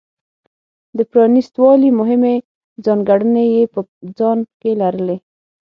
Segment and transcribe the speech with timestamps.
[0.97, 2.35] د پرانېست والي مهمې
[2.85, 3.79] ځانګړنې یې په
[4.17, 5.17] ځان کې لرلې.